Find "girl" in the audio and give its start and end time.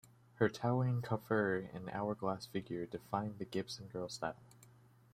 3.89-4.09